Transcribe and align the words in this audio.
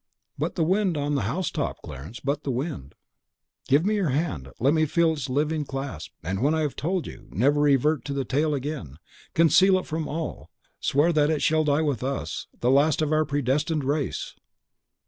"But 0.35 0.55
the 0.55 0.63
wind 0.63 0.97
on 0.97 1.13
the 1.13 1.21
house 1.29 1.51
top, 1.51 1.77
Clarence, 1.83 2.19
but 2.19 2.41
the 2.41 2.49
wind." 2.49 2.95
"Give 3.67 3.85
me 3.85 3.93
your 3.97 4.09
hand; 4.09 4.49
let 4.59 4.73
me 4.73 4.87
feel 4.87 5.13
its 5.13 5.29
living 5.29 5.63
clasp; 5.63 6.11
and 6.23 6.41
when 6.41 6.55
I 6.55 6.61
have 6.61 6.75
told 6.75 7.05
you, 7.05 7.27
never 7.29 7.61
revert 7.61 8.03
to 8.05 8.13
the 8.13 8.25
tale 8.25 8.55
again. 8.55 8.97
Conceal 9.35 9.77
it 9.77 9.85
from 9.85 10.07
all: 10.07 10.49
swear 10.79 11.13
that 11.13 11.29
it 11.29 11.43
shall 11.43 11.63
die 11.65 11.83
with 11.83 12.01
us, 12.03 12.47
the 12.61 12.71
last 12.71 13.03
of 13.03 13.11
our 13.13 13.25
predestined 13.25 13.83
race!" 13.83 14.35